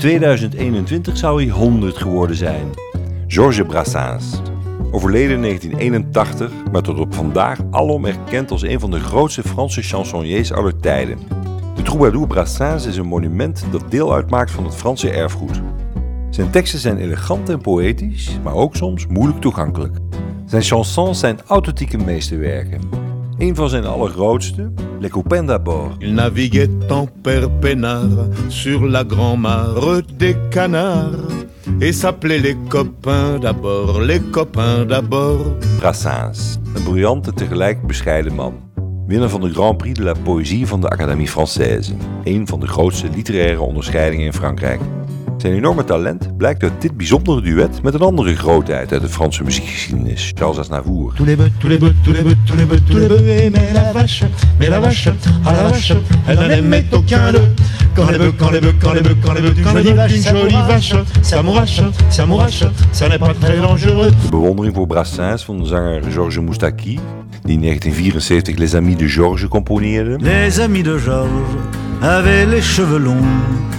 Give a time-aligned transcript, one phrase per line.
[0.00, 2.70] 2021 zou hij 100 geworden zijn.
[3.26, 4.40] Georges Brassens.
[4.90, 9.82] Overleden in 1981, maar tot op vandaag alom erkend als een van de grootste Franse
[9.82, 11.18] chansonniers aller tijden.
[11.74, 15.60] De troubadour Brassens is een monument dat deel uitmaakt van het Franse erfgoed.
[16.30, 19.96] Zijn teksten zijn elegant en poëtisch, maar ook soms moeilijk toegankelijk.
[20.46, 23.09] Zijn chansons zijn authentieke meesterwerken.
[23.40, 25.94] Een van zijn allergrootste, Les Copains d'Abord.
[25.98, 31.46] Il naviguait en père peinard sur la grand-mare des canards
[31.80, 35.58] et s'appelait les copains d'abord, les copains d'abord.
[35.78, 38.54] Brassens, een briljante tegelijk bescheiden man.
[39.06, 41.92] Winnaar van de Grand Prix de la Poésie van de Académie Française,
[42.24, 44.80] een van de grootste literaire onderscheidingen in Frankrijk.
[45.40, 49.44] Zijn enorme talent blijkt uit dit bijzondere duet met een andere grootheid uit de Franse
[49.44, 51.12] muziekgeschiedenis, Charles Aznavour.
[51.16, 52.36] Quand les bœufs, quand les bœufs, quand les bœufs,
[59.22, 64.10] quand les bœufs, une jolie vache, ça mourache, ça mourache, ça n'est pas très dangereux.
[64.10, 66.98] De bewondering voor Brassens van de zanger Georges Moustaki,
[67.42, 72.98] die in 1974 Les Amis de Georges componeerde, Les amis de Georges avaient les cheveux
[72.98, 73.24] longs.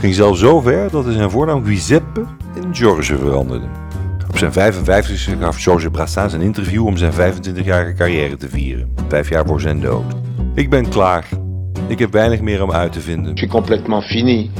[0.00, 3.66] ging zelfs zo ver dat hij zijn voornaam Giuseppe in Georges veranderde.
[4.28, 9.28] Op zijn 55e gaf Georges Brassens een interview om zijn 25-jarige carrière te vieren, vijf
[9.28, 10.04] jaar voor zijn dood.
[10.54, 11.28] Ik ben klaar.
[11.88, 13.30] Ik heb weinig meer om uit te vinden.
[13.32, 14.50] Je suis complètement fini.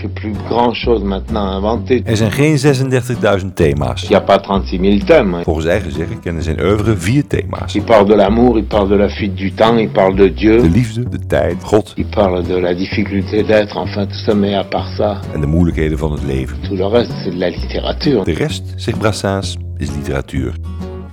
[0.00, 2.02] J'ai plus grand chose maintenant à inventer.
[2.04, 4.02] Er zijn geen 36.000 thema's.
[4.02, 5.42] Il n'y a pas 36 000 thèmes.
[5.42, 7.74] Volgens eigen zeggen kennen zijn oeuvre vier thema's.
[7.74, 10.60] Il parle de l'amour, il parle de la fuite du temps, il parle de Dieu,
[10.60, 14.54] De liefde, de tijd, God il parle de la difficulté d'être, enfin tout ça, mais
[14.54, 16.56] à part ça, en de moeilijkheden van het leven.
[16.68, 18.24] tout le reste c'est de la littérature.
[18.24, 20.54] De rest, zegt Brassens, is literatuur.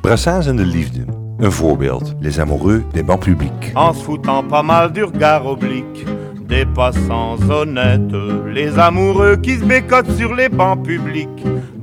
[0.02, 1.06] Brassens en de liefde.
[1.38, 2.14] Een voorbeeld.
[2.20, 3.72] Les amoureux des bancs publics.
[3.74, 6.06] en se foutant pas mal du regard oblique
[6.48, 8.16] des passants honnêtes,
[8.54, 11.30] les amoureux qui se bécotent sur les bancs publics,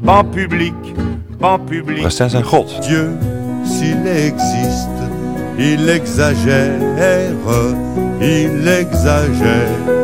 [0.03, 0.75] bancs publics,
[1.41, 2.03] bancs publics.
[2.03, 2.67] God.
[2.83, 3.11] Dieu,
[3.65, 4.89] s'il existe,
[5.59, 6.79] il exagère,
[8.21, 10.01] il exagère.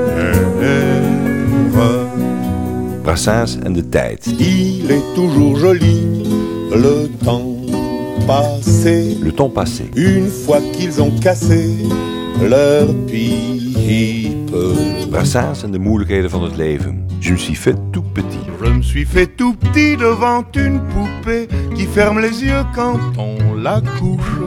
[3.04, 4.18] Brassens en de tijd.
[4.40, 6.24] Il est toujours joli,
[6.72, 7.56] le temps
[8.26, 9.16] passé.
[9.22, 9.84] Le temps passé.
[9.94, 11.68] Une fois qu'ils ont cassé
[12.42, 14.25] leur pipe.
[15.16, 17.06] Brassens en de moeilijkheden van het leven.
[17.18, 18.38] Je me suis fait tout petit.
[18.62, 23.54] Je me suis fait tout petit devant une poupée qui ferme les yeux quand on
[23.54, 24.40] la couche.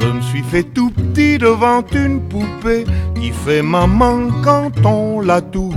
[0.00, 5.40] Je me suis fait tout petit devant une poupée qui fait maman quand on la
[5.40, 5.76] touche.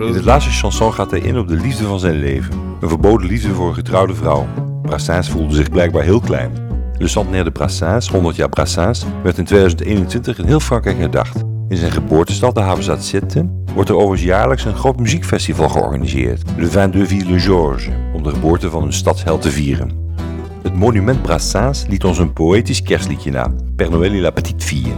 [0.00, 2.54] In het laatste chanson gaat hij in op de liefde van zijn leven.
[2.80, 4.46] Een verboden liefde voor een getrouwde vrouw.
[4.82, 6.67] Brassens voelde zich blijkbaar heel klein.
[6.98, 11.44] Le Centenaire de Brassens, 100 jaar Brassens, werd in 2021 in heel Frankrijk herdacht.
[11.68, 16.42] In zijn geboortestad, de havenstad Sète, wordt er overigens jaarlijks een groot muziekfestival georganiseerd.
[16.56, 20.06] Le Vin de Ville Georges, om de geboorte van hun stadsheld te vieren.
[20.62, 24.94] Het monument Brassens liet ons een poëtisch kerstliedje na, Père Noël et la petite fille.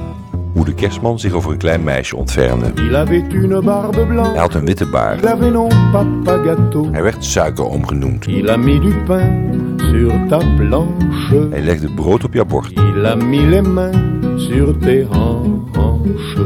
[0.60, 2.72] Hoe de kerstman zich over een klein meisje ontfermde.
[4.22, 5.20] Hij had een witte baard.
[6.92, 8.24] Hij werd suikeroom genoemd.
[11.50, 12.72] Hij legde brood op jouw bord.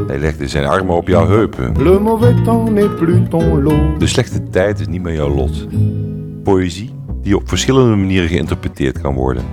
[0.07, 1.73] Hij legde zijn armen op jouw heupen.
[3.97, 5.67] De slechte tijd is niet meer jouw lot.
[6.43, 9.43] Poëzie die op verschillende manieren geïnterpreteerd kan worden.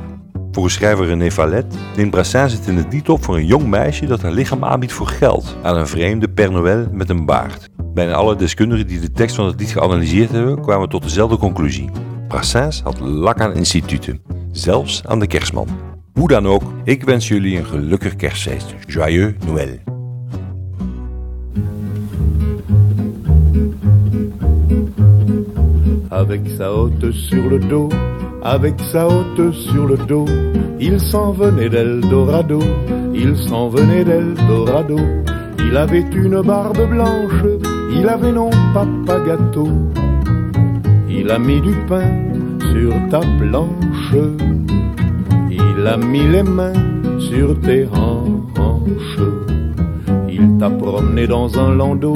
[0.52, 4.06] Volgens schrijver René Vallet neemt Brassens het in het lied op voor een jong meisje
[4.06, 7.68] dat haar lichaam aanbiedt voor geld aan een vreemde Père Noël met een baard.
[7.94, 11.90] Bijna alle deskundigen die de tekst van het lied geanalyseerd hebben kwamen tot dezelfde conclusie.
[12.28, 15.68] Brassens had lak aan instituten, zelfs aan de kerstman.
[16.12, 18.74] Hoe dan ook, ik wens jullie een gelukkig kerstfeest.
[18.86, 19.78] Joyeux Noël.
[26.08, 27.94] Avec sa hotte sur le dos,
[28.44, 30.26] avec sa hotte sur le dos,
[30.80, 32.60] il s'en venait d'Eldorado,
[33.14, 34.98] il s'en venait d'Eldorado.
[35.64, 37.44] Il avait une barbe blanche,
[37.94, 39.68] il avait non papa gâteau.
[41.08, 42.10] Il a mis du pain
[42.72, 44.14] sur ta planche,
[45.50, 46.72] il a mis les mains
[47.18, 49.20] sur tes hanches.
[50.28, 52.14] Il t'a promené dans un landau,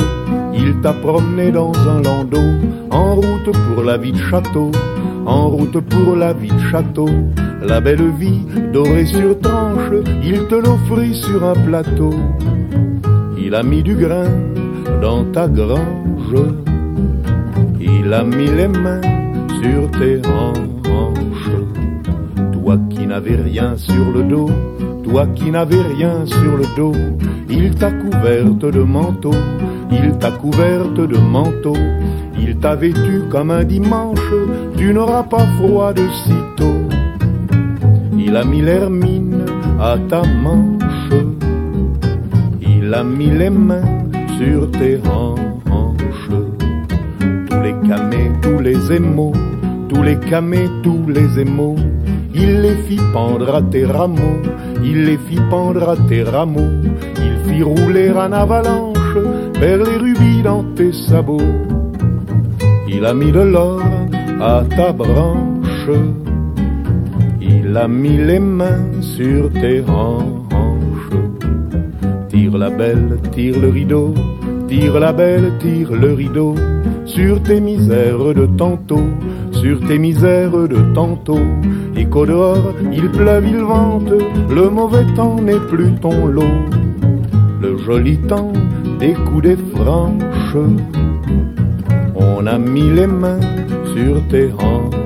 [0.54, 2.48] il t'a promené dans un landau,
[2.90, 4.70] en route pour la vie de château,
[5.26, 7.08] en route pour la vie de château.
[7.62, 9.90] La belle vie dorée sur tranche,
[10.22, 12.14] il te l'offrit sur un plateau.
[13.36, 14.30] Il a mis du grain
[15.02, 16.36] dans ta grange,
[17.80, 19.00] il a mis les mains
[19.60, 21.50] sur tes hanches.
[22.52, 24.50] toi qui n'avais rien sur le dos,
[25.06, 26.92] toi qui n'avais rien sur le dos,
[27.48, 29.34] il t'a couverte de manteau,
[29.90, 31.76] il t'a couverte de manteau,
[32.38, 34.32] il t'a vêtu comme un dimanche,
[34.76, 36.80] tu n'auras pas froid de sitôt.
[38.18, 39.44] Il a mis l'hermine
[39.80, 41.12] à ta manche,
[42.60, 46.30] il a mis les mains sur tes hanches,
[47.48, 49.32] tous les camés, tous les émaux,
[49.88, 51.76] tous les camés, tous les émaux,
[52.38, 54.40] il les fit pendre à tes rameaux,
[54.84, 56.74] il les fit pendre à tes rameaux,
[57.26, 59.16] il fit rouler en avalanche
[59.58, 61.54] vers les rubis dans tes sabots.
[62.88, 63.82] Il a mis de l'or
[64.40, 65.90] à ta branche,
[67.40, 70.36] il a mis les mains sur tes hanches.
[72.28, 74.14] Tire la belle, tire le rideau,
[74.68, 76.54] tire la belle, tire le rideau
[77.06, 79.08] sur tes misères de tantôt,
[79.52, 81.46] sur tes misères de tantôt.
[82.10, 84.12] Qu'au dehors, il pleuve, il vente,
[84.50, 86.44] le mauvais temps n'est plus ton lot.
[87.60, 88.52] Le joli temps
[88.98, 90.56] des coups des franches,
[92.14, 93.40] on a mis les mains
[93.94, 95.05] sur tes hanches.